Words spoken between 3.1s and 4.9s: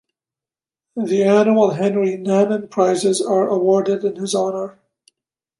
are awarded in his honor.